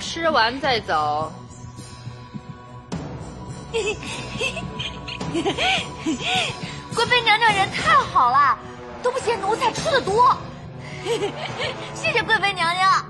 [0.00, 1.32] 吃完再走。
[6.92, 8.58] 贵妃娘娘人太好了，
[9.02, 10.36] 都不嫌奴才吃的多。
[11.94, 13.06] 谢谢贵妃娘娘。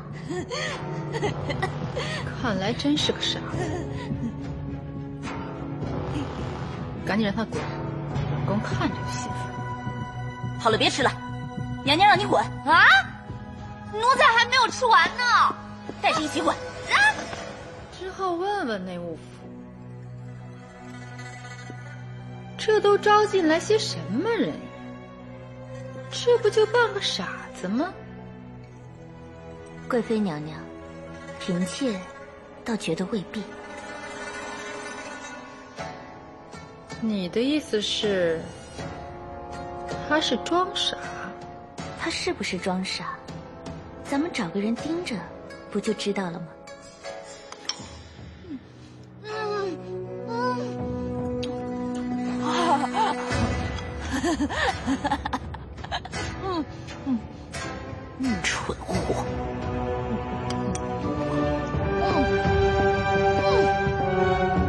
[2.42, 3.86] 看来真是个傻子，
[7.06, 7.60] 赶紧让他滚，
[8.46, 9.38] 光看着就心烦。
[10.60, 11.10] 好了，别吃了，
[11.84, 12.84] 娘娘让你滚啊！
[13.92, 15.54] 奴才还没有吃完呢，
[16.02, 16.54] 带着一起滚。
[16.54, 16.69] 啊！
[18.00, 19.20] 之后问问内务府，
[22.56, 24.54] 这都招进来些什么人呀？
[26.10, 27.92] 这不就半个傻子吗？
[29.86, 30.58] 贵妃娘娘，
[31.40, 32.00] 嫔妾
[32.64, 33.42] 倒觉得未必。
[37.02, 38.40] 你的意思是，
[40.08, 40.96] 他是装傻？
[41.98, 43.18] 他是不是装傻？
[44.04, 45.14] 咱们找个人盯着，
[45.70, 46.46] 不就知道了吗？
[56.44, 56.64] 嗯
[57.06, 57.18] 嗯
[58.18, 59.24] 嗯，蠢货！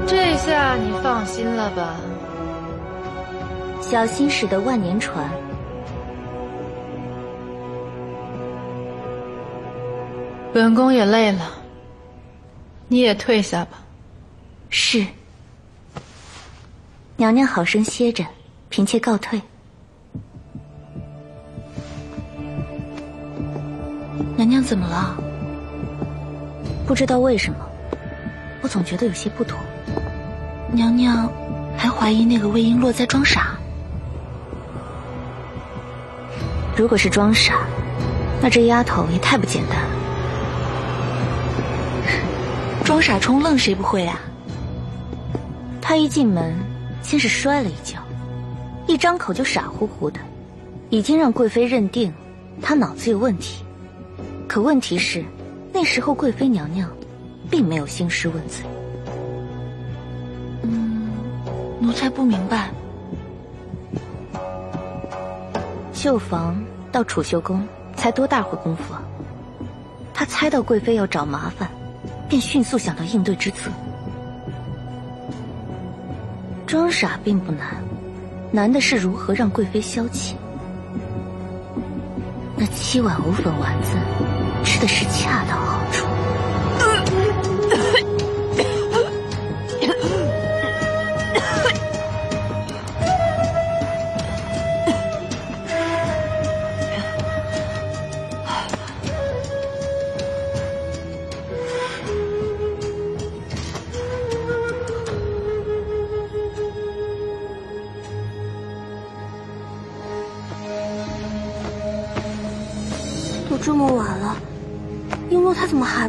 [0.08, 1.96] 这下你放心了吧？
[3.82, 5.30] 小心驶得万年船。
[10.54, 11.52] 本宫也累了，
[12.88, 13.84] 你也退下吧。
[14.70, 15.06] 是，
[17.18, 18.26] 娘娘好生歇着，
[18.72, 19.40] 嫔妾告退。
[24.38, 25.18] 娘娘怎么了？
[26.88, 27.60] 不知道为什么，
[28.62, 29.60] 我总觉得有些不妥。
[30.72, 31.30] 娘娘
[31.78, 33.58] 还怀疑那个魏璎珞在装傻。
[36.78, 37.66] 如果是装傻，
[38.42, 39.90] 那这丫头也太不简单了。
[42.86, 44.18] 装傻充愣谁不会啊？
[45.82, 46.56] 她一进门，
[47.02, 48.01] 先是摔了一跤，
[48.92, 50.20] 一张口就傻乎乎的，
[50.90, 52.14] 已经让贵妃认定
[52.62, 53.64] 他脑子有问题。
[54.50, 55.24] 可问题是，
[55.72, 56.92] 那时候贵妃娘娘
[57.50, 58.66] 并没有兴师问罪。
[60.64, 61.10] 嗯，
[61.80, 62.70] 奴才不明白。
[65.94, 66.62] 绣房
[66.92, 67.66] 到储秀宫
[67.96, 69.02] 才多大会功夫啊？
[70.14, 71.72] 他猜到贵妃要找麻烦。
[72.28, 73.72] 便迅速想到应对之策。
[76.68, 77.82] 装傻并不难，
[78.52, 80.36] 难的是如何让贵妃消气。
[82.58, 83.96] 那七碗藕粉丸子，
[84.64, 86.06] 吃的是恰到好处。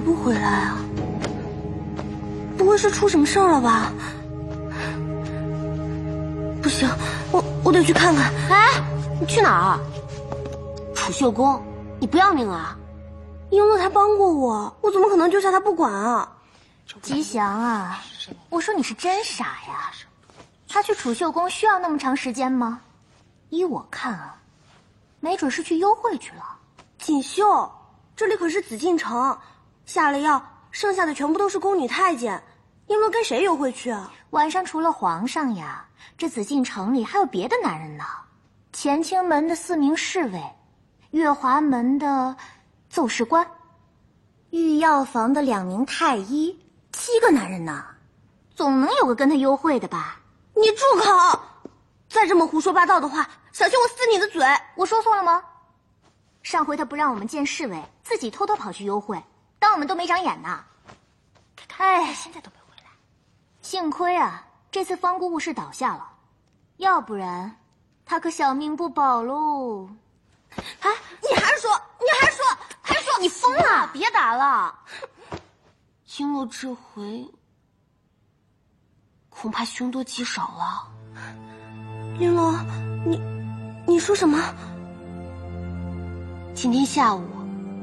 [0.04, 0.78] 不回来啊？
[2.58, 3.92] 不会是出什么事儿了吧？
[6.62, 6.88] 不行，
[7.30, 8.32] 我我得去看看。
[8.50, 8.68] 哎，
[9.20, 9.80] 你去哪儿？
[10.94, 11.60] 储秀宫？
[11.98, 12.76] 你不要命啊？
[13.50, 16.28] 璎珞她帮过我，我怎么可能丢下她不管啊？
[17.00, 18.00] 吉祥啊，
[18.50, 19.90] 我说你是真傻呀！
[20.68, 22.80] 他去储秀宫需要那么长时间吗？
[23.50, 24.36] 依我看啊，
[25.20, 26.44] 没准是去幽会去了。
[26.98, 27.70] 锦绣，
[28.14, 29.36] 这里可是紫禁城，
[29.92, 32.42] 下了药，剩下的全部都是宫女太监。
[32.88, 34.10] 璎珞跟谁幽会去啊？
[34.30, 35.84] 晚上除了皇上呀，
[36.16, 38.04] 这紫禁城里还有别的男人呢。
[38.72, 40.42] 乾清门的四名侍卫，
[41.10, 42.34] 月华门的
[42.88, 43.46] 奏事官，
[44.48, 46.58] 御药房的两名太医，
[46.92, 47.84] 七个男人呢，
[48.54, 50.18] 总能有个跟他幽会的吧？
[50.54, 51.38] 你住口！
[52.08, 54.42] 再这么胡说八道的话，小心我撕你的嘴！
[54.74, 55.44] 我说错了吗？
[56.42, 59.22] 上回他不让我们见侍卫，自己偷偷跑去幽会，
[59.62, 60.64] 当我们都没长眼呢。
[61.76, 62.90] 哎，现在都没回来。
[63.62, 66.04] 幸亏啊，这次方姑姑是倒下了，
[66.78, 67.56] 要不然
[68.04, 69.88] 他可小命不保喽。
[70.80, 70.90] 哎，
[71.22, 71.70] 你还说，
[72.00, 72.44] 你还说，
[72.82, 73.88] 还说，你疯了！
[73.92, 74.76] 别打了。
[76.08, 77.24] 璎珞这回
[79.30, 80.88] 恐怕凶多吉少了。
[82.18, 82.52] 璎珞，
[83.06, 83.16] 你
[83.86, 84.38] 你说什么？
[86.52, 87.24] 今天下午，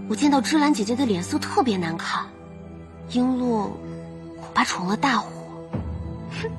[0.09, 2.25] 我见到芝兰姐姐的脸色特别难看，
[3.11, 3.69] 璎珞
[4.37, 5.29] 恐怕闯了大祸。
[6.41, 6.49] 哼，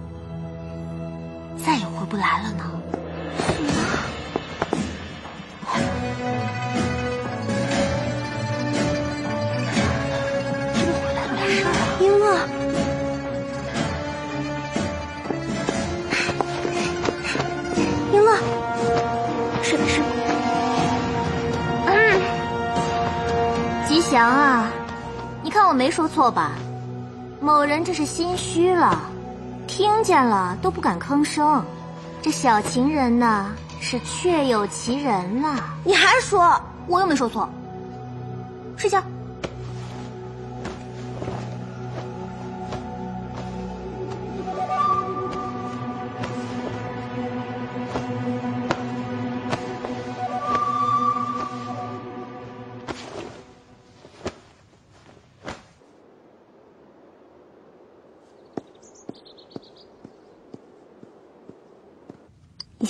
[1.59, 2.65] 再也回不来了呢？
[24.11, 24.69] 吉祥啊，
[25.41, 26.51] 你看我没说错吧？
[27.41, 29.01] 某人这是心虚了，
[29.69, 31.65] 听见了都不敢吭声。
[32.21, 35.55] 这小情人呢，是确有其人了。
[35.85, 36.61] 你还说？
[36.89, 37.49] 我又没说错。
[38.77, 39.01] 睡觉。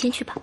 [0.01, 0.35] 先去吧。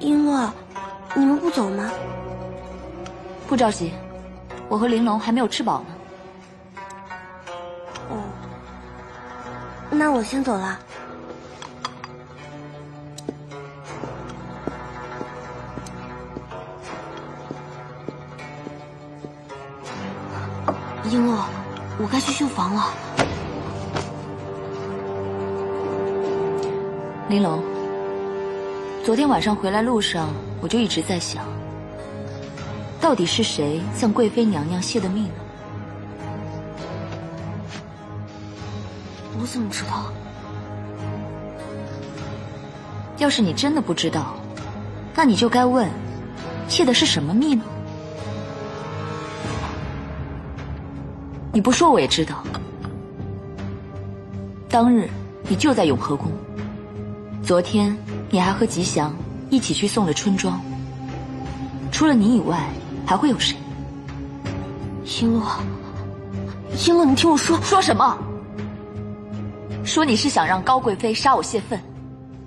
[0.00, 0.50] 璎珞，
[1.14, 1.88] 你们不走吗？
[3.46, 3.92] 不着急，
[4.68, 5.95] 我和玲珑还没有吃饱呢。
[9.98, 10.78] 那我先走了。
[21.04, 21.34] 璎珞，
[21.98, 22.92] 我该去绣房了。
[27.30, 27.62] 玲珑，
[29.02, 30.28] 昨天晚上回来路上，
[30.60, 31.42] 我就一直在想，
[33.00, 35.45] 到底是谁向贵妃娘娘泄的密呢？
[39.46, 40.10] 我怎么知道？
[43.18, 44.34] 要是你真的不知道，
[45.14, 45.88] 那你就该问，
[46.66, 47.62] 泄的是什么密呢？
[51.52, 52.42] 你不说我也知道，
[54.68, 55.08] 当日
[55.48, 56.32] 你就在永和宫，
[57.44, 57.96] 昨天
[58.30, 59.14] 你还和吉祥
[59.48, 60.60] 一起去送了春装。
[61.92, 62.68] 除了你以外，
[63.06, 63.56] 还会有谁？
[65.04, 65.40] 璎珞，
[66.76, 68.18] 璎珞，你听我说，说什么？
[69.86, 71.80] 说你是想让高贵妃杀我泄愤，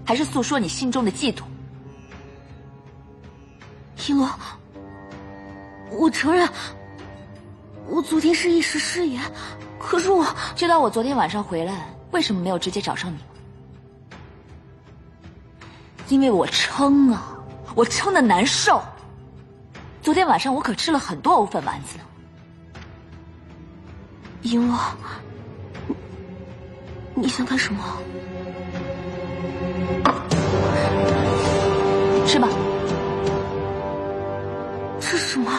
[0.05, 1.41] 还是诉说你心中的嫉妒？
[3.97, 4.29] 璎珞，
[5.89, 6.47] 我承认，
[7.87, 9.21] 我昨天是一时失言，
[9.79, 13.23] 可是我知道我昨天晚上回来为什么没有直接找上你吗？
[16.09, 17.37] 因为我撑啊，
[17.73, 18.81] 我撑的难受。
[20.01, 22.03] 昨天晚上我可吃了很多藕粉丸子呢。
[24.43, 24.77] 璎珞，
[27.19, 27.83] 你你想干什么？
[32.25, 32.47] 吃吧，
[35.01, 35.51] 这是什么？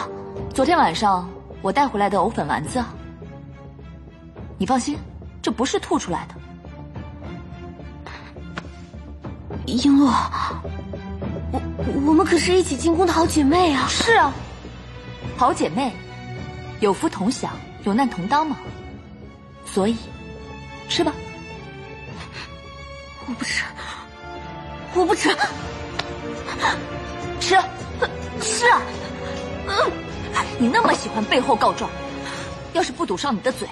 [0.55, 1.29] 昨天晚上
[1.61, 2.91] 我带回来的藕粉丸子啊。
[4.57, 4.97] 你放心，
[5.39, 6.33] 这不是吐出来的。
[9.67, 10.11] 璎珞，
[11.51, 11.61] 我
[12.07, 13.85] 我们可是一起进宫的好姐妹啊！
[13.87, 14.33] 是啊，
[15.37, 15.93] 好姐妹，
[16.79, 17.51] 有福同享，
[17.83, 18.57] 有难同当嘛。
[19.63, 19.95] 所以，
[20.89, 21.13] 吃吧。
[23.31, 23.63] 我不吃，
[24.93, 25.33] 我不吃，
[27.39, 27.55] 吃，
[28.41, 28.81] 吃啊！
[29.67, 29.89] 嗯，
[30.59, 31.89] 你那么喜欢背后告状，
[32.73, 33.65] 要是不堵上你的嘴，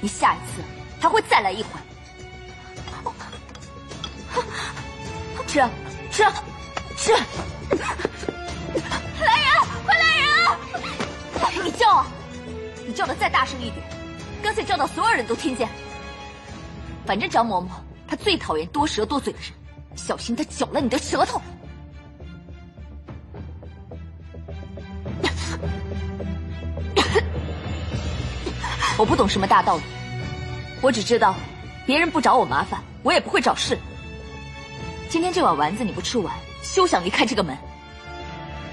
[0.00, 0.60] 你下一次
[1.00, 1.68] 还会再来一回。
[5.46, 5.64] 吃，
[6.10, 6.24] 吃，
[6.96, 7.12] 吃！
[7.12, 7.20] 来
[9.38, 9.46] 人，
[9.84, 10.58] 快来人啊！
[11.62, 12.04] 你叫啊！
[12.84, 13.76] 你叫的再大声一点，
[14.42, 15.68] 干脆叫到所有人都听见。
[17.06, 17.68] 反正张嬷嬷
[18.06, 19.48] 他最讨厌多舌多嘴的人，
[19.96, 21.40] 小心他嚼了你的舌头。
[28.96, 29.82] 我不懂什么大道理，
[30.80, 31.34] 我只知道，
[31.84, 33.76] 别人不找我麻烦，我也不会找事。
[35.08, 36.32] 今天这碗丸子你不吃完，
[36.62, 37.56] 休想离开这个门。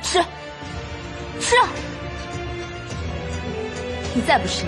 [0.04, 0.24] 吃，
[1.40, 1.68] 吃啊！
[4.14, 4.66] 你再不吃，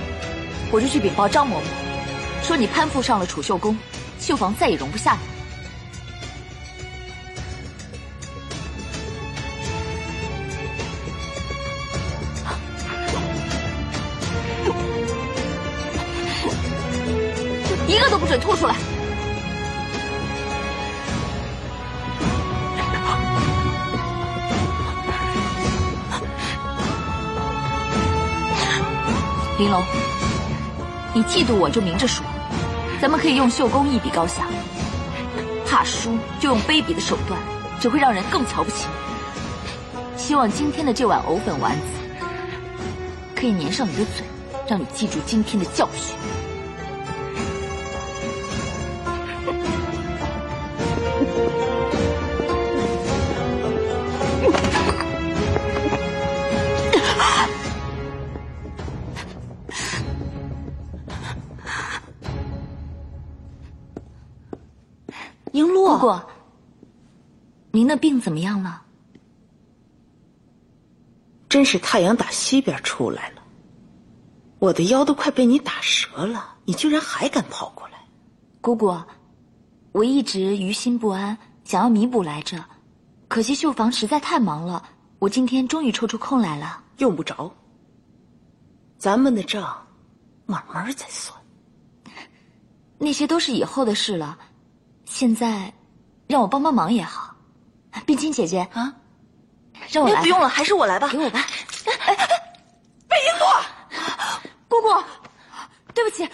[0.71, 3.77] 我就去禀报张嬷嬷，说你攀附上了储秀宫，
[4.23, 5.19] 绣房再也容不下你。
[17.93, 18.73] 一个都不准吐出来！
[29.59, 29.83] 玲珑，
[31.13, 32.25] 你嫉妒我就明着说，
[33.03, 34.47] 咱们可以用绣工一比高下。
[35.65, 37.37] 怕输就用卑鄙的手段，
[37.77, 38.87] 只会让人更瞧不起。
[40.15, 41.87] 希望今天的这碗藕粉丸子
[43.35, 44.23] 可以粘上你的嘴，
[44.69, 46.15] 让你记住今天的教训。
[68.23, 68.81] 怎么样了？
[71.49, 73.43] 真是太阳打西边出来了，
[74.59, 77.99] 我的腰都快被你打折了，你居然还敢跑过来！
[78.61, 78.97] 姑姑，
[79.91, 82.63] 我一直于心不安，想要弥补来着，
[83.27, 84.81] 可惜绣房实在太忙了，
[85.19, 86.81] 我今天终于抽出空来了。
[86.99, 87.53] 用不着，
[88.97, 89.85] 咱们的账
[90.45, 91.37] 慢慢再算。
[92.97, 94.39] 那些都是以后的事了，
[95.03, 95.73] 现在
[96.25, 97.32] 让我帮帮忙也好。
[98.05, 98.93] 冰清姐姐啊，
[99.89, 100.21] 让我来。
[100.21, 101.07] 不用了，还是我来吧。
[101.09, 101.45] 给我吧。
[101.85, 102.27] 哎哎
[103.07, 103.63] 贝璎珞，
[104.67, 105.03] 姑姑，
[105.93, 106.27] 对不起，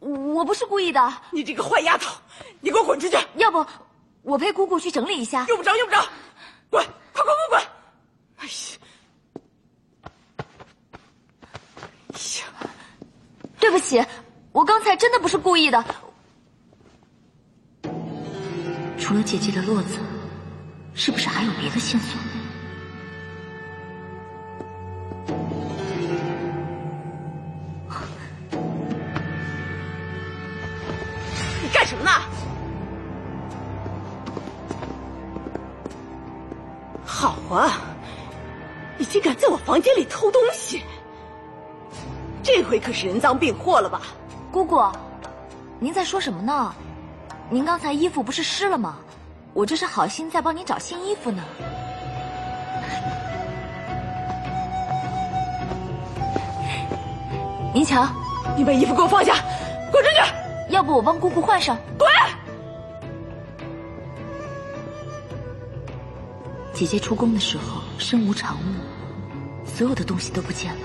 [0.00, 1.12] 我不是故意的。
[1.30, 2.14] 你这个坏丫头，
[2.60, 3.16] 你给我滚出去！
[3.36, 3.64] 要不
[4.22, 5.46] 我陪姑姑去整理一下？
[5.48, 6.04] 用不着，用不着，
[6.68, 7.60] 滚，快滚滚滚！
[8.36, 8.78] 哎呀，
[12.12, 12.68] 哎呀，
[13.58, 14.04] 对不起，
[14.52, 15.82] 我刚才真的不是故意的。
[18.98, 19.98] 除了姐姐的落子，
[20.98, 22.18] 是不是还有别的线索？
[31.62, 32.10] 你干什么呢？
[37.04, 37.78] 好啊，
[38.96, 40.82] 你竟敢在我房间里偷东西！
[42.42, 44.00] 这回可是人赃并获了吧？
[44.50, 44.82] 姑姑，
[45.78, 46.74] 您在说什么呢？
[47.50, 48.96] 您刚才衣服不是湿了吗？
[49.56, 51.42] 我这是好心在帮您找新衣服呢。
[57.72, 58.06] 您瞧，
[58.54, 59.36] 你把衣服给我放下，
[59.90, 60.74] 滚出去！
[60.74, 61.74] 要不我帮姑姑换上。
[61.96, 62.06] 滚！
[66.74, 70.82] 姐姐出宫的时候身无长物，所有的东西都不见了。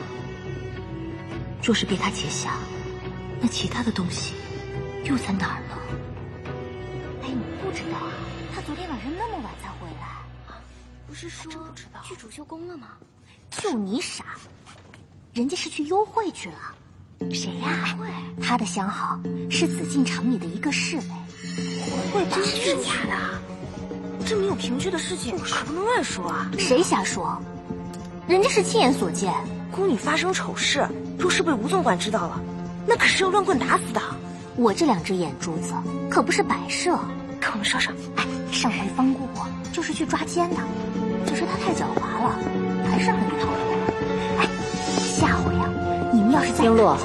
[1.62, 2.54] 若是被她劫下，
[3.42, 4.34] 那其他的东西
[5.04, 5.76] 又在哪儿呢？
[11.22, 11.52] 是说
[12.04, 12.88] 去主修宫了吗？
[13.52, 14.26] 就你傻，
[15.34, 16.56] 人家是去幽会去了。
[17.32, 17.96] 谁呀？
[18.42, 21.04] 他的相好是紫禁城里的一个侍卫。
[22.12, 24.26] 会吧真是假的？
[24.26, 26.50] 这么有凭据的事情可不能乱说啊！
[26.58, 27.40] 谁瞎说？
[28.28, 29.32] 人家是亲眼所见。
[29.72, 32.42] 宫女发生丑事，若是被吴总管知道了，
[32.88, 34.02] 那可是要乱棍打死的。
[34.56, 35.72] 我这两只眼珠子
[36.10, 36.98] 可不是摆设。
[37.40, 37.94] 跟我们说说。
[38.16, 40.58] 哎，上回方姑姑就是去抓奸的，
[41.26, 42.36] 只是他太狡猾了，
[42.90, 43.84] 还是和你逃脱了。
[44.40, 44.42] 哎，
[44.98, 45.70] 下回呀、
[46.14, 46.98] 你们要是再璎珞，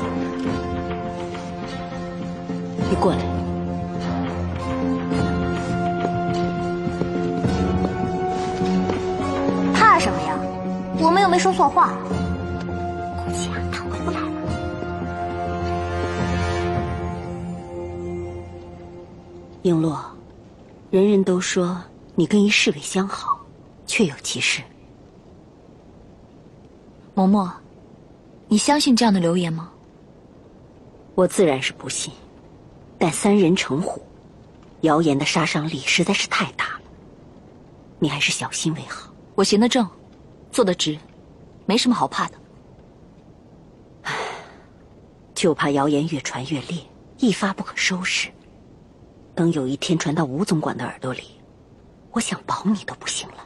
[2.90, 3.18] 你过来。
[9.75, 10.38] 怕什么呀？
[10.99, 11.92] 我们又没说错话。
[13.25, 14.26] 估计啊，他回不来了。
[19.62, 19.96] 璎珞，
[20.90, 21.76] 人人都说
[22.14, 23.35] 你跟一侍卫相好，
[23.86, 24.62] 确有其事。
[27.14, 27.50] 嬷嬷，
[28.48, 29.70] 你相信这样的流言吗？
[31.14, 32.12] 我自然是不信，
[32.98, 34.02] 但三人成虎，
[34.82, 36.80] 谣言的杀伤力实在是太大了。
[37.98, 39.10] 你还是小心为好。
[39.34, 39.88] 我行得正，
[40.52, 40.98] 坐得直，
[41.64, 42.34] 没什么好怕的。
[44.02, 44.12] 唉
[45.34, 46.78] 就怕谣言越传越烈，
[47.18, 48.28] 一发不可收拾。
[49.34, 51.22] 等有一天传到吴总管的耳朵里，
[52.12, 53.45] 我想保你都不行了。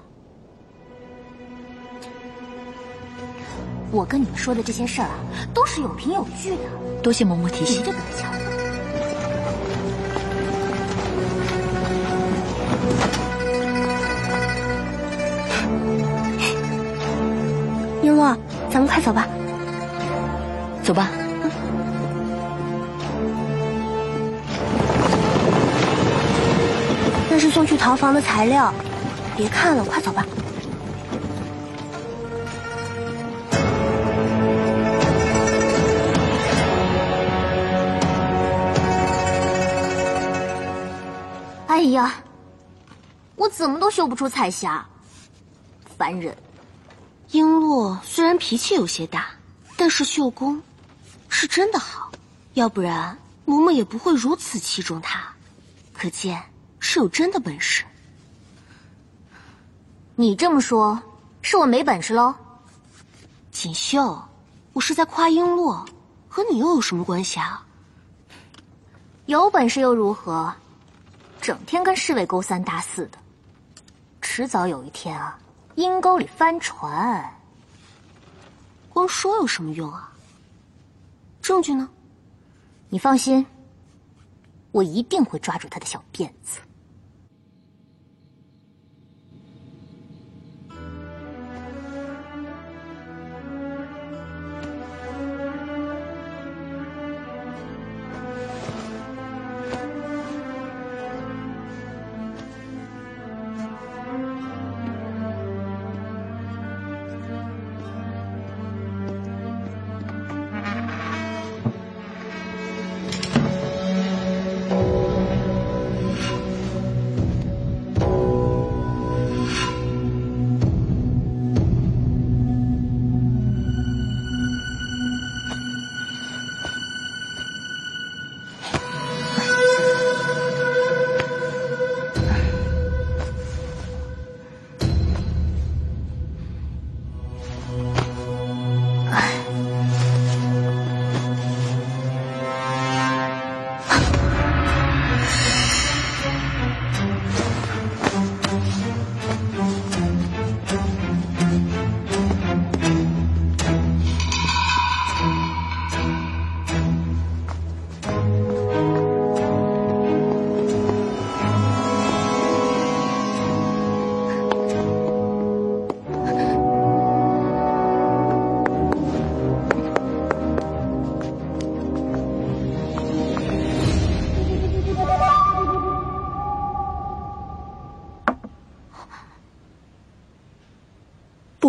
[3.92, 5.18] 我跟你们说的这些事儿啊，
[5.52, 6.62] 都是有凭有据的，
[7.02, 7.90] 多谢嬷嬷提醒你这。
[7.90, 8.28] 个得瞧。
[18.02, 18.36] 璎珞，
[18.70, 19.26] 咱们快走吧。
[20.84, 21.10] 走吧。
[27.28, 28.72] 那是送去陶房的材料，
[29.36, 30.24] 别看了，快走吧。
[41.92, 42.22] 呀，
[43.36, 44.86] 我怎么都绣不出彩霞，
[45.96, 46.36] 烦人！
[47.30, 49.26] 璎珞虽然脾气有些大，
[49.76, 50.60] 但是绣工
[51.28, 52.10] 是真的好。
[52.54, 53.16] 要不然
[53.46, 55.32] 嬷嬷也不会如此器重她，
[55.92, 56.42] 可见
[56.80, 57.84] 是有真的本事。
[60.16, 61.00] 你这么说，
[61.40, 62.34] 是我没本事喽？
[63.52, 64.20] 锦绣，
[64.72, 65.86] 我是在夸璎珞，
[66.28, 67.64] 和你又有什么关系啊？
[69.26, 70.52] 有本事又如何？
[71.40, 73.18] 整天跟侍卫勾三搭四的，
[74.20, 75.38] 迟早有一天啊，
[75.74, 77.34] 阴沟里翻船。
[78.90, 80.12] 光说有什么用啊？
[81.40, 81.88] 证据呢？
[82.90, 83.44] 你放心，
[84.70, 86.60] 我一定会抓住他的小辫子。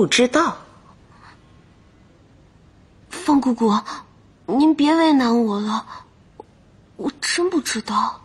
[0.01, 0.57] 不知道，
[3.11, 3.71] 方姑姑，
[4.47, 5.85] 您别为难我了，
[6.95, 8.19] 我真不知道。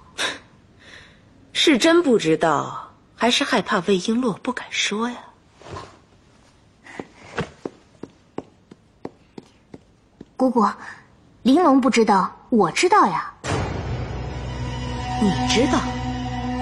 [1.52, 5.16] 是真不知道，还是害怕魏璎珞不敢说呀？
[10.34, 10.66] 姑姑，
[11.42, 13.34] 玲珑不知道，我知道呀。
[15.20, 15.78] 你知道？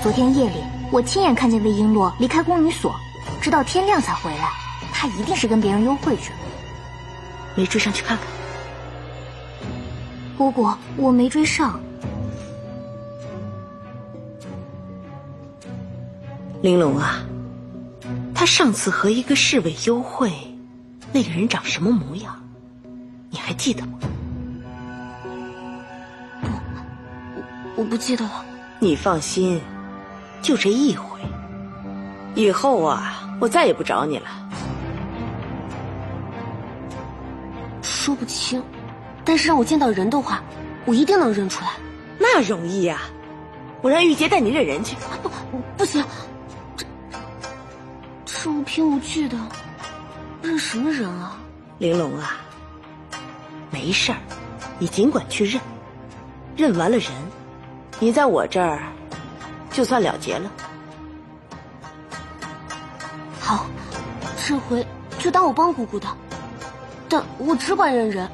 [0.02, 0.56] 昨天夜里，
[0.90, 2.92] 我亲眼看见魏璎珞离开宫女所，
[3.40, 4.63] 直到天亮才回来。
[5.04, 6.38] 她一定是跟别人幽会去了。
[7.54, 8.26] 没追上去看看。
[10.38, 11.78] 姑姑，我没追上。
[16.62, 17.22] 玲珑啊，
[18.34, 20.32] 他上次和一个侍卫幽会，
[21.12, 22.42] 那个人长什么模样？
[23.28, 23.98] 你还记得吗？
[26.40, 28.42] 不，我不记得了。
[28.78, 29.60] 你放心，
[30.40, 31.20] 就这一回，
[32.34, 34.43] 以后啊，我再也不找你了。
[38.14, 38.62] 说不清，
[39.24, 40.40] 但是让我见到人的话，
[40.84, 41.72] 我一定能认出来。
[42.16, 43.00] 那容易呀，
[43.82, 44.96] 我让玉洁带你认人去。
[45.20, 45.28] 不，
[45.76, 46.04] 不行，
[46.76, 46.86] 这
[48.24, 49.36] 这无凭无据的，
[50.42, 51.40] 认什么人啊？
[51.78, 52.36] 玲珑啊，
[53.72, 54.18] 没事儿，
[54.78, 55.60] 你尽管去认，
[56.56, 57.10] 认完了人，
[57.98, 58.80] 你在我这儿
[59.72, 60.48] 就算了结了。
[63.40, 63.66] 好，
[64.46, 64.86] 这回
[65.18, 66.06] 就当我帮姑姑的。
[67.16, 68.28] 但我只管认人，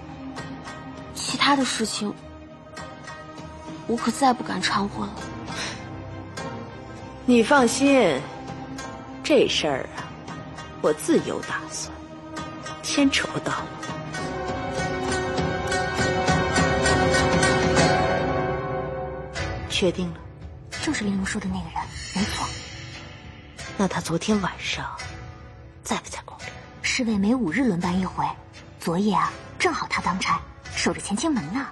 [1.15, 2.11] 其他的事情
[3.87, 5.13] 我可再不敢掺和了。
[7.27, 8.19] 你放心，
[9.23, 10.09] 这事儿啊，
[10.81, 11.95] 我自有打算，
[12.83, 13.53] 牵扯不到。
[19.69, 20.21] 确定了，
[20.81, 21.75] 就是玲珑说的那个人，
[22.17, 22.49] 没错。
[23.77, 24.87] 那他昨天晚上
[25.83, 26.45] 在不在宫里？
[26.81, 28.25] 侍卫每五日轮班一回。
[28.81, 30.41] 昨夜啊，正好他当差
[30.75, 31.67] 守着乾清门呢。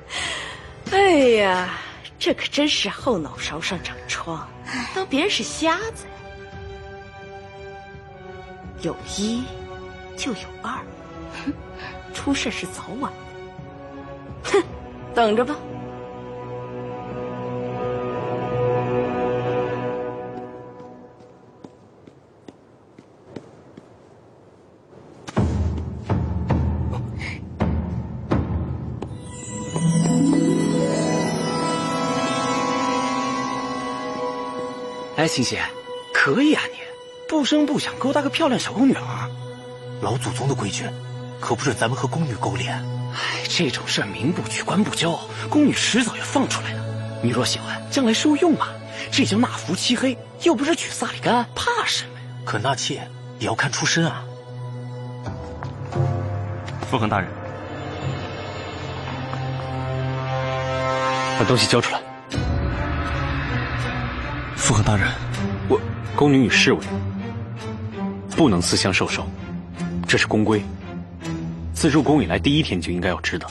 [0.92, 0.98] 哎
[1.40, 1.70] 呀，
[2.18, 4.46] 这可真是后脑勺上长疮，
[4.94, 6.04] 当别人是瞎子。
[8.82, 9.44] 有一
[10.14, 10.78] 就有二，
[12.12, 13.10] 出事是早晚。
[14.44, 14.62] 哼，
[15.14, 15.56] 等着吧。
[35.20, 35.58] 哎，欣欣，
[36.14, 36.62] 可以啊！
[36.72, 36.78] 你
[37.28, 39.28] 不声不响勾搭个漂亮小宫女儿，
[40.00, 40.86] 老祖宗的规矩，
[41.38, 42.72] 可不准咱们和宫女勾连。
[43.12, 47.20] 哎，这种事民不举，官不究，宫女迟早要放出来的。
[47.22, 48.68] 你若喜欢，将来受用嘛。
[49.12, 52.24] 这叫纳福漆黑，又不是娶萨里干，怕什么呀？
[52.46, 53.06] 可纳妾
[53.38, 54.24] 也要看出身啊。
[56.90, 57.28] 傅恒大人，
[61.38, 62.00] 把东西交出来。
[64.70, 65.08] 傅恒大人，
[65.68, 65.80] 我
[66.14, 66.78] 宫女与侍卫
[68.36, 69.26] 不能私相授受，
[70.06, 70.62] 这是宫规。
[71.74, 73.50] 自入宫以来第一天就应该要知道。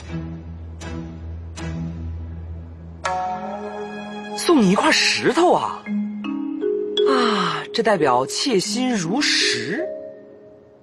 [4.34, 5.82] 送你一块石头啊！
[7.06, 9.86] 啊，这代表妾心如石。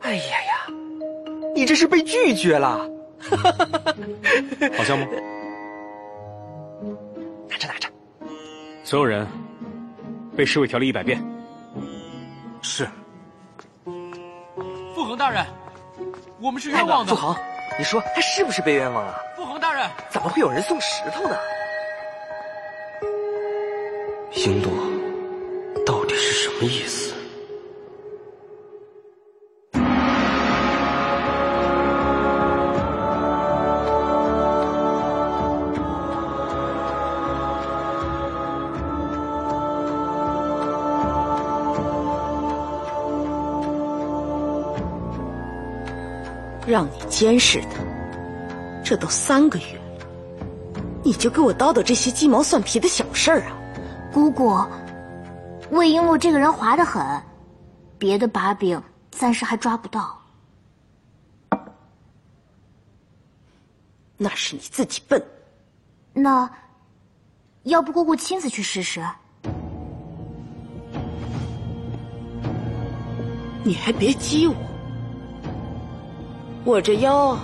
[0.02, 0.71] 哎呀呀，
[1.56, 2.88] 你这是被拒绝了。
[4.78, 5.08] 好笑吗？
[7.50, 7.89] 拿着拿着。
[8.84, 9.26] 所有人
[10.38, 11.19] 背侍卫调了一百遍。
[12.62, 12.88] 是。
[14.93, 15.43] 傅恒大人，
[16.39, 17.15] 我们是冤枉的。
[17.15, 17.36] 傅恒，
[17.80, 19.15] 你说他是不是被冤枉啊？
[19.36, 21.36] 傅恒大人，怎么会有人送石头呢？
[24.32, 24.69] 璎珞
[25.84, 27.07] 到底是什么意思？
[46.68, 47.82] 让你监视他，
[48.84, 50.06] 这都三个月了，
[51.02, 53.58] 你就给我叨叨这些鸡毛蒜皮的小事儿啊！
[54.12, 54.54] 姑姑，
[55.72, 57.02] 魏璎珞这个人滑得很，
[57.98, 60.22] 别的把柄暂时还抓不到。
[64.18, 65.24] 那是你自己笨。
[66.12, 66.50] 那，
[67.64, 69.02] 要不姑姑亲自去试试？
[73.64, 74.56] 你还别激我，
[76.68, 77.40] 我这腰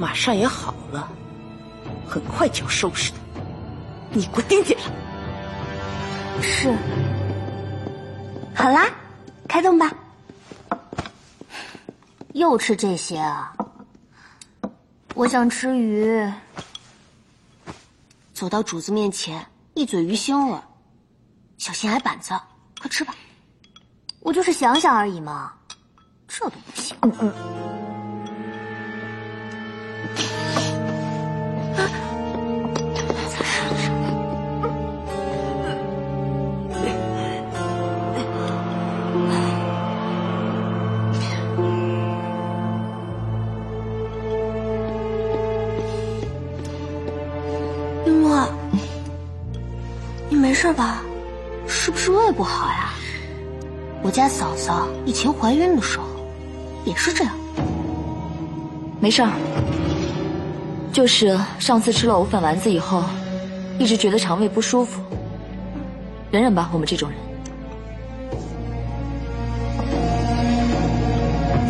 [0.00, 1.08] 马上也好了，
[2.08, 3.18] 很快就要收拾的。
[4.10, 4.82] 你给我盯紧了。
[6.42, 6.76] 是，
[8.56, 8.90] 好啦，
[9.46, 9.92] 开动吧。
[12.34, 13.54] 又吃这些啊？
[15.14, 16.28] 我想吃鱼。
[18.34, 20.58] 走到主子面前，一嘴鱼腥味，
[21.58, 22.34] 小心挨板子。
[22.80, 23.14] 快吃吧。
[24.18, 25.52] 我就是想想而已嘛，
[26.26, 26.96] 这都不行。
[27.02, 27.67] 嗯嗯。
[50.68, 51.02] 事吧？
[51.66, 52.92] 是不是胃不好呀？
[54.02, 56.04] 我家嫂嫂以前怀孕的时候
[56.84, 57.34] 也是这样。
[59.00, 59.30] 没事儿，
[60.92, 63.02] 就是上次吃了藕粉丸子以后，
[63.78, 65.00] 一直觉得肠胃不舒服。
[66.30, 67.18] 忍忍吧，我们这种人。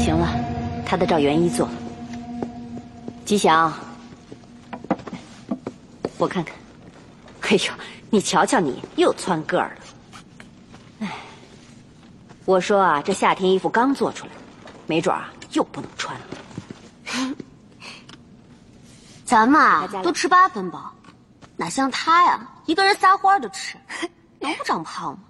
[0.01, 0.29] 行了，
[0.85, 1.69] 他的照原一做。
[3.25, 3.73] 吉祥，
[6.19, 6.57] 我看看。
[7.49, 7.61] 哎呦！
[8.11, 9.85] 你瞧瞧，你又蹿个儿了。
[11.01, 11.13] 哎，
[12.45, 14.33] 我说啊，这夏天衣服刚做出来，
[14.87, 16.27] 没准啊又不能穿了。
[19.25, 20.93] 咱们啊都吃八分饱，
[21.57, 23.77] 哪像他呀，一个人撒欢的吃，
[24.39, 25.21] 能不长胖吗？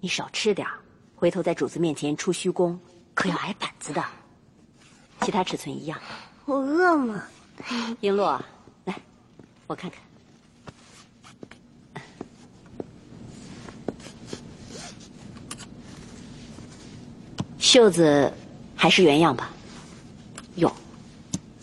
[0.00, 0.66] 你少吃点
[1.16, 2.78] 回头在主子面前出虚宫，
[3.14, 4.04] 可要挨板子的。
[5.22, 5.98] 其他尺寸一样。
[6.44, 7.20] 我饿吗？
[8.00, 8.40] 璎珞，
[8.84, 8.94] 来，
[9.66, 10.00] 我看看。
[17.68, 18.32] 袖子
[18.74, 19.50] 还是原样吧。
[20.54, 20.72] 哟，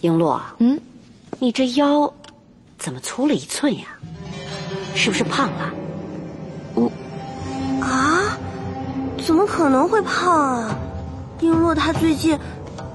[0.02, 0.80] 璎珞，嗯，
[1.40, 2.14] 你这腰
[2.78, 3.88] 怎么粗了一寸呀？
[4.94, 5.74] 是不是胖了？
[6.76, 6.92] 我
[7.82, 8.38] 啊，
[9.26, 10.78] 怎么可能会胖啊？
[11.42, 12.38] 璎珞她最近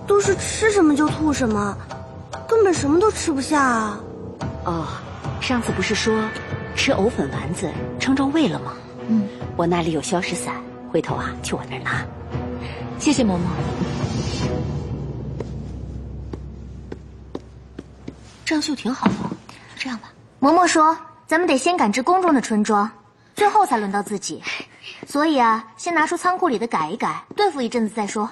[0.07, 1.77] 都是吃什么就吐什么，
[2.49, 4.01] 根本什么都吃不下啊。
[4.67, 4.87] 哦，
[5.41, 6.17] 上次不是说
[6.77, 7.69] 吃藕粉丸子
[7.99, 8.75] 撑着胃了吗？
[9.09, 10.55] 嗯，我那里有消食散，
[10.93, 12.07] 回头啊去我那儿拿。
[13.01, 13.41] 谢谢嬷嬷。
[18.45, 20.13] 这样绣挺好的，就这样吧。
[20.41, 22.91] 嬷嬷说，咱们得先赶制宫中的春装，
[23.35, 24.43] 最后才轮到自己。
[25.09, 28.31] 所以啊，先拿出仓库里的改一改，对付一阵子再说。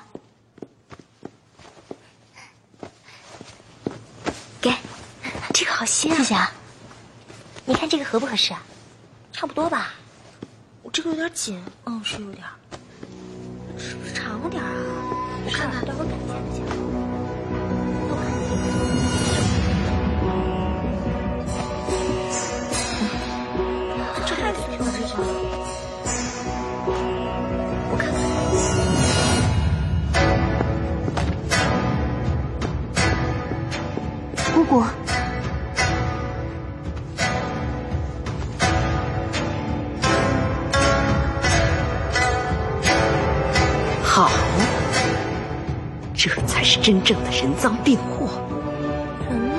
[4.61, 4.71] 给，
[5.55, 6.17] 这个好新啊！
[6.19, 6.53] 谢谢啊。
[7.65, 8.63] 你看这个合不合适啊？
[9.33, 9.95] 差不多吧。
[10.83, 12.45] 我这个有点紧，嗯，是有点。
[14.19, 14.69] 长点啊？
[15.47, 16.19] 我看看，待会儿改一
[16.59, 16.63] 下。
[46.89, 48.27] 真正的人赃并获。
[49.29, 49.53] 人呢？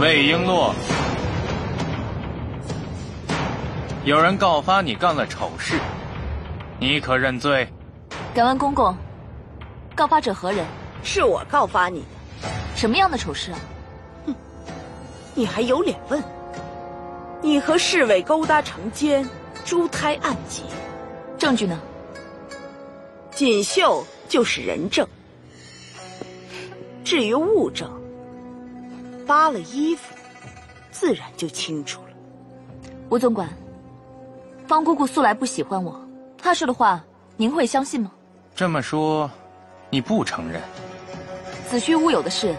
[0.00, 0.72] 魏璎珞，
[4.06, 5.74] 有人告发你干了丑事，
[6.78, 7.68] 你可认罪？
[8.32, 8.96] 敢问公公，
[9.94, 10.64] 告发者何人？
[11.02, 13.58] 是我告发你的，什么样的丑事啊？
[15.40, 16.22] 你还有脸问？
[17.40, 19.26] 你和侍卫勾搭成奸，
[19.64, 20.60] 珠胎暗结，
[21.38, 21.80] 证据呢？
[23.30, 25.08] 锦绣就是人证。
[27.02, 27.90] 至于物证，
[29.26, 30.14] 扒了衣服，
[30.90, 32.08] 自然就清楚了。
[33.08, 33.48] 吴总管，
[34.66, 35.98] 方姑姑素来不喜欢我，
[36.36, 37.02] 她说的话
[37.38, 38.12] 您会相信吗？
[38.54, 39.30] 这么说，
[39.88, 40.60] 你不承认？
[41.70, 42.54] 子虚乌有的事，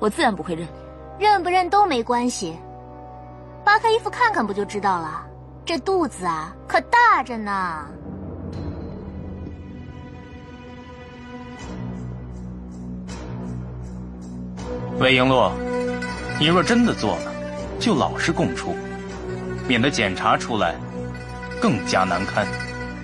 [0.00, 0.66] 我自然不会认。
[1.20, 2.56] 认不认都没关系，
[3.62, 5.22] 扒开衣服看看不就知道了？
[5.66, 7.86] 这肚子啊，可大着呢。
[14.98, 15.52] 魏璎珞，
[16.38, 17.30] 你若真的做了，
[17.78, 18.74] 就老实供出，
[19.68, 20.74] 免得检查出来
[21.60, 22.46] 更加难堪。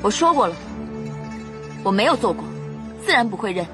[0.03, 0.57] 我说过了，
[1.85, 2.43] 我没有做过，
[3.05, 3.67] 自然不会认。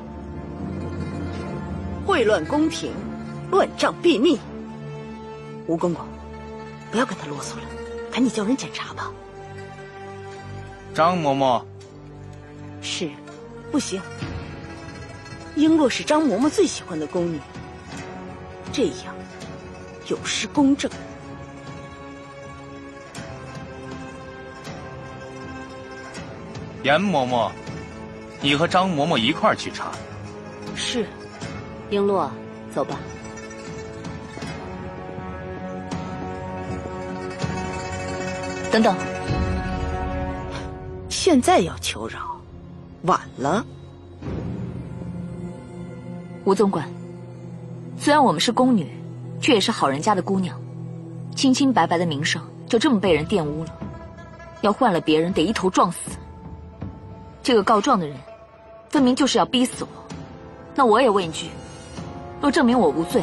[2.04, 2.92] 秽乱宫廷，
[3.52, 4.38] 乱账毙命。
[5.66, 6.06] 吴公公，
[6.90, 7.62] 不要跟他啰嗦了，
[8.10, 9.12] 赶紧叫人检查吧。
[10.94, 11.62] 张嬷嬷，
[12.80, 13.10] 是，
[13.70, 14.00] 不行。
[15.54, 17.38] 璎珞是张嬷嬷最喜欢的宫女，
[18.72, 19.14] 这样
[20.08, 20.90] 有失公正。
[26.82, 27.50] 严嬷嬷，
[28.40, 29.92] 你和张嬷嬷一块儿去查。
[30.74, 31.06] 是，
[31.90, 32.30] 璎珞，
[32.74, 32.98] 走吧。
[38.72, 38.96] 等等，
[41.10, 42.20] 现在要求饶，
[43.02, 43.62] 晚了。
[46.46, 46.88] 吴总管，
[47.98, 48.90] 虽然我们是宫女，
[49.42, 50.58] 却也是好人家的姑娘，
[51.36, 53.78] 清清白白的名声就这么被人玷污了，
[54.62, 55.98] 要换了别人得一头撞死。
[57.42, 58.16] 这个告状的人，
[58.88, 59.88] 分明就是要逼死我。
[60.74, 61.50] 那我也问一句：
[62.40, 63.22] 若证明我无罪，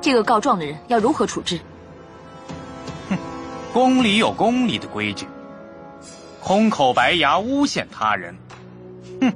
[0.00, 1.60] 这个告状的人要如何处置？
[3.74, 5.26] 宫里有宫里的规矩，
[6.40, 8.32] 空口白牙诬陷他人，
[9.20, 9.32] 哼！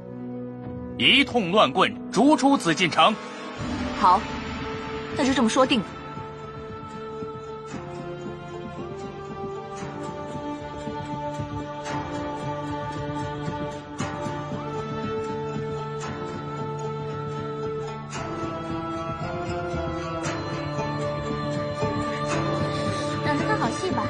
[0.96, 3.12] 一通乱棍，逐出紫禁城。
[3.98, 4.20] 好，
[5.16, 5.86] 那就这么说定了。
[23.26, 24.04] 等着看好戏吧。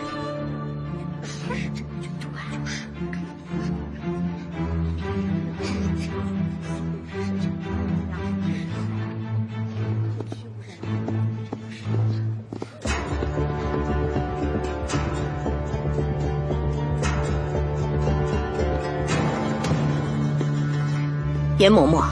[21.69, 22.07] 严嬷嬷，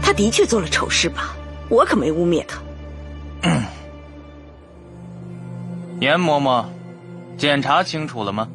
[0.00, 1.34] 她的确做了丑事吧？
[1.68, 2.60] 我可没污蔑她。
[5.98, 6.64] 严嬷嬷，
[7.36, 8.46] 检查清楚了吗？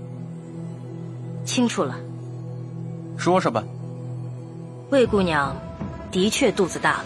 [1.44, 1.94] 清楚了，
[3.18, 3.62] 说说吧。
[4.92, 5.54] 魏姑娘
[6.10, 7.06] 的确肚子大了。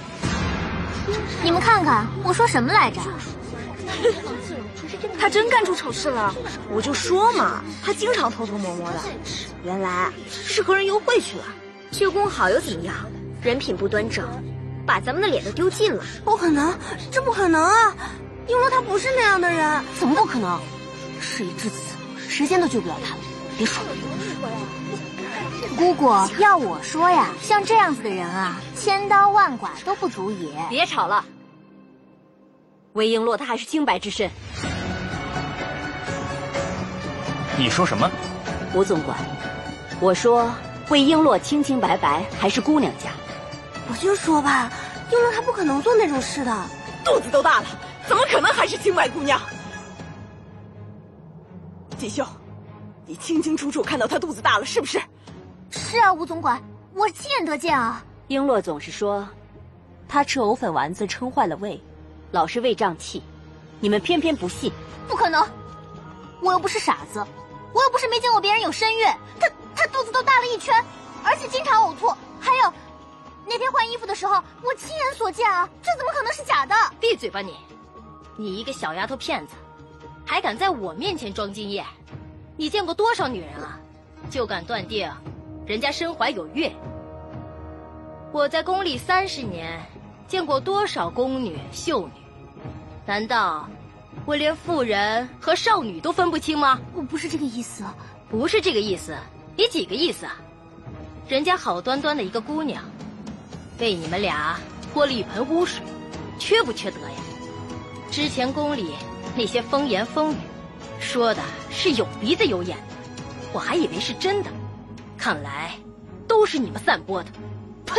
[1.43, 3.01] 你们看看，我说什么来着？
[5.19, 6.31] 他真干出丑事了，
[6.69, 8.99] 我就说嘛，他经常偷偷摸摸的，
[9.63, 11.45] 原来是和人幽会去了。
[11.97, 12.93] 修工好又怎么样？
[13.41, 14.23] 人品不端正，
[14.85, 16.03] 把咱们的脸都丢尽了。
[16.23, 16.71] 不可能，
[17.11, 17.95] 这不可能啊！
[18.47, 20.59] 璎珞她不是那样的人，怎么不可能？
[21.19, 21.97] 事已至此，
[22.29, 23.21] 时间都救不了她了，
[23.57, 23.89] 别说了。
[25.75, 30.51] 姑姑，要我说呀，像这样子的人啊，千刀万剐都不足以。
[30.69, 31.25] 别吵了，
[32.93, 34.29] 魏璎珞她还是清白之身。
[37.57, 38.07] 你说什么？
[38.75, 39.17] 吴总管，
[39.99, 40.53] 我说
[40.89, 43.11] 魏璎珞清清白白，还是姑娘家。
[43.89, 44.71] 我就说吧，
[45.11, 46.65] 璎珞她不可能做那种事的，
[47.03, 47.65] 肚子都大了，
[48.07, 49.39] 怎么可能还是清白姑娘？
[51.97, 52.25] 锦绣，
[53.05, 55.01] 你清清楚楚看到她肚子大了，是不是？
[55.69, 56.61] 是啊，吴总管，
[56.93, 58.01] 我亲眼得见啊。
[58.29, 59.27] 璎珞总是说，
[60.07, 61.81] 她吃藕粉丸子撑坏了胃，
[62.31, 63.21] 老是胃胀气，
[63.81, 64.71] 你们偏偏不信。
[65.05, 65.45] 不可能，
[66.41, 67.25] 我又不是傻子，
[67.73, 69.05] 我又不是没见过别人有身孕，
[69.39, 70.73] 她她肚子都大了一圈，
[71.23, 72.07] 而且经常呕吐。
[72.39, 72.73] 还有，
[73.45, 76.73] 那天换衣服的时候，我亲眼所见啊，这怎么可能是假的？
[76.99, 77.55] 闭嘴吧你！
[78.35, 79.53] 你一个小丫头片子，
[80.25, 81.85] 还敢在我面前装经验？
[82.55, 83.79] 你见过多少女人啊？
[84.31, 85.09] 就敢断定
[85.65, 86.75] 人家身怀有孕？
[88.31, 89.79] 我在宫里三十年，
[90.27, 92.13] 见过多少宫女秀女？
[93.05, 93.69] 难道
[94.25, 96.79] 我连妇人和少女都分不清吗？
[96.93, 97.83] 我不是这个意思，
[98.29, 99.15] 不是这个意思，
[99.57, 100.35] 你几个意思啊？
[101.27, 102.83] 人家好端端的一个姑娘，
[103.75, 104.59] 被你们俩
[104.93, 105.81] 泼了一盆污水，
[106.37, 107.15] 缺不缺德呀？
[108.11, 108.93] 之前宫里
[109.35, 110.37] 那些风言风语，
[110.99, 111.41] 说的
[111.71, 112.93] 是有鼻子有眼的，
[113.51, 114.51] 我还以为是真的，
[115.17, 115.71] 看来
[116.27, 117.31] 都是你们散播的。
[117.83, 117.95] 呸！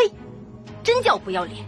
[0.85, 1.67] 真叫不要脸！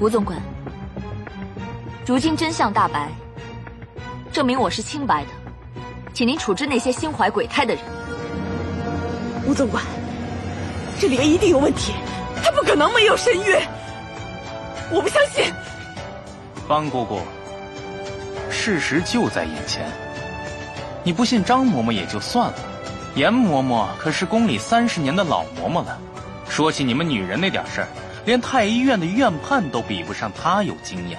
[0.00, 0.38] 吴总管，
[2.06, 3.08] 如今真相大白，
[4.30, 5.30] 证明我是清白的，
[6.12, 7.82] 请您处置那些心怀鬼胎的人。
[9.46, 9.82] 吴总管，
[10.98, 11.94] 这里面一定有问题，
[12.42, 13.56] 他不可能没有身孕，
[14.92, 15.46] 我不相信。
[16.68, 17.20] 方姑姑。
[18.50, 19.90] 事实就在眼前，
[21.02, 22.54] 你不信张嬷嬷也就算了，
[23.14, 25.98] 严嬷嬷可是宫里三十年的老嬷嬷了。
[26.50, 27.88] 说起你们女人那点事儿，
[28.26, 31.18] 连太医院的院判都比不上她有经验。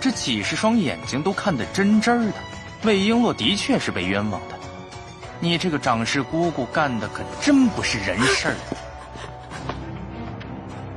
[0.00, 2.34] 这几十双眼睛都看得真真的，
[2.84, 4.58] 魏璎珞的确是被冤枉的。
[5.38, 8.56] 你这个掌事姑姑干的可真不是人事儿。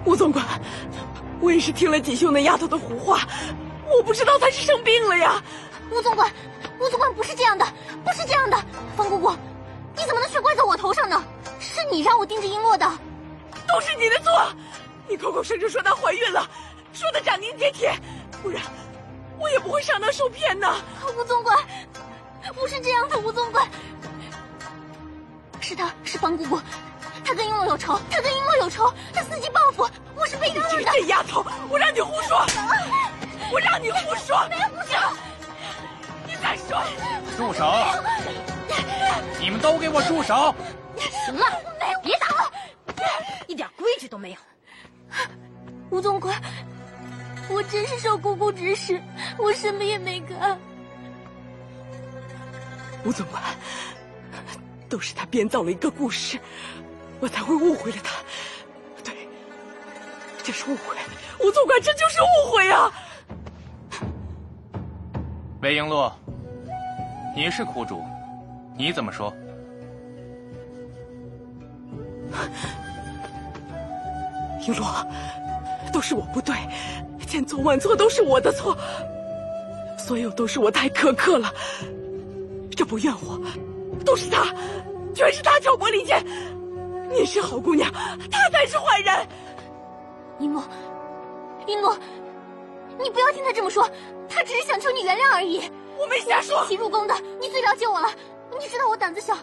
[0.06, 0.46] 吴总管，
[1.42, 3.28] 我也是听了锦绣那丫头的胡话。
[3.96, 5.42] 我不知道她是生病了呀，
[5.92, 6.32] 吴总管，
[6.80, 7.66] 吴总管不是这样的，
[8.04, 8.58] 不是这样的，
[8.96, 9.32] 方姑姑，
[9.96, 11.22] 你怎么能全怪在我头上呢？
[11.60, 12.90] 是你让我盯着璎珞的，
[13.68, 14.32] 都是你的错，
[15.08, 16.50] 你口口声声说她怀孕了，
[16.94, 17.94] 说的斩钉截铁，
[18.42, 18.62] 不然
[19.40, 20.74] 我也不会上当受骗的。
[21.18, 21.58] 吴总管，
[22.56, 23.68] 不是这样的，吴总管，
[25.60, 26.62] 是他是方姑姑，
[27.24, 30.84] 他跟璎珞有仇，他跟璎珞有仇，他伺机报复，我是被冤枉的。
[30.92, 32.46] 这丫头，我让你胡说。
[33.52, 34.48] 我让你胡说！
[34.50, 35.00] 没有胡说！
[36.26, 36.82] 你再说！
[37.38, 37.72] 住手！
[39.40, 40.56] 你们都给我住手！
[40.98, 41.46] 行了，
[42.02, 42.52] 别打了，
[43.46, 44.38] 一点规矩都没有。
[45.92, 46.42] 吴总管，
[47.50, 49.00] 我真是受姑姑指使，
[49.38, 50.58] 我什么也没干。
[53.06, 53.44] 吴总管，
[54.88, 56.40] 都是他编造了一个故事，
[57.20, 58.16] 我才会误会了他。
[59.04, 59.28] 对，
[60.42, 60.96] 这是误会。
[61.44, 62.92] 吴总管，这就是误会啊！
[65.62, 66.12] 魏璎珞，
[67.36, 68.02] 你是苦主，
[68.78, 69.34] 你怎么说？
[74.62, 75.06] 璎珞，
[75.92, 76.56] 都是我不对，
[77.34, 78.78] 千错万错都是我的错，
[79.98, 81.52] 所有都是我太苛刻了。
[82.78, 83.42] 这不怨我，
[84.06, 84.54] 都是他，
[85.16, 86.24] 全是他挑拨离间。
[87.10, 87.92] 你是好姑娘，
[88.30, 89.28] 他才是坏人。
[90.38, 90.64] 一诺，
[91.66, 91.98] 一诺。
[93.00, 93.90] 你不要听他这么说，
[94.30, 95.60] 他只是想求你原谅而已。
[95.98, 96.64] 我没瞎说。
[96.64, 98.08] 一起入宫的，你最了解我了。
[98.60, 99.36] 你知道我胆子小，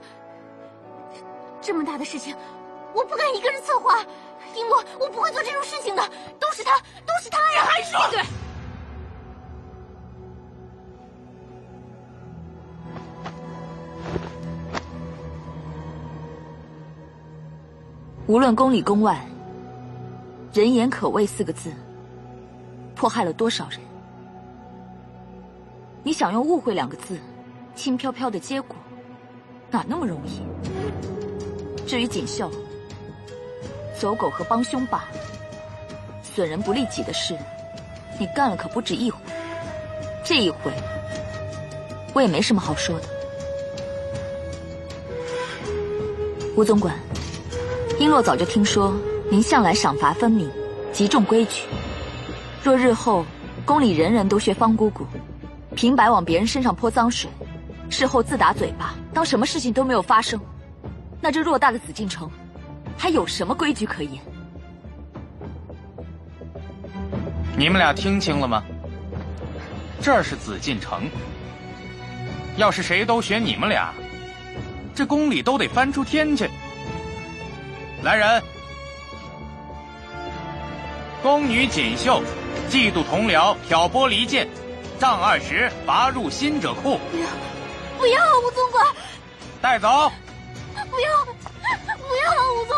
[1.61, 2.37] 这么大的事情，
[2.95, 4.05] 我不敢一个人策划。
[4.55, 6.03] 璎珞，我不会做这种事情的。
[6.39, 6.77] 都是他，
[7.07, 7.65] 都是他呀！
[7.65, 8.01] 还说！
[18.27, 19.27] 无论宫里宫外，
[20.53, 21.73] 人言可畏四个字。
[22.95, 23.81] 迫害了多少人？
[26.03, 27.19] 你想用“误会”两个字，
[27.75, 28.77] 轻飘飘的结果，
[29.71, 30.43] 哪那么容易？
[31.87, 32.51] 至于锦绣，
[34.01, 35.21] 走狗和帮凶罢了，
[36.23, 37.37] 损人不利己的事，
[38.19, 39.19] 你干了可不止一回。
[40.25, 40.73] 这一回，
[42.15, 43.07] 我也没什么好说的。
[46.57, 46.95] 吴总管，
[47.99, 48.97] 璎珞早就听说
[49.31, 50.51] 您向来赏罚分明，
[50.95, 51.65] 极重规矩。
[52.63, 53.23] 若日后
[53.67, 55.05] 宫里人人都学方姑姑，
[55.75, 57.29] 平白往别人身上泼脏水，
[57.91, 60.41] 事后自打嘴巴，当什么事情都没有发生，
[61.21, 62.31] 那这偌大的紫禁城，
[62.99, 64.21] 还有什么规矩可言？
[67.57, 68.63] 你们俩听清了吗？
[70.01, 71.11] 这是紫禁城，
[72.57, 73.93] 要是谁都学你们俩，
[74.95, 76.49] 这宫里都得翻出天去。
[78.03, 78.43] 来人，
[81.23, 82.23] 宫女锦绣。
[82.71, 84.49] 嫉妒同僚，挑拨离间，
[85.01, 87.01] 杖二十，罚入新者库。
[87.11, 87.27] 不要，
[87.99, 88.87] 不要，吴总管，
[89.61, 90.13] 带走。
[90.89, 92.77] 不要，不要，吴总。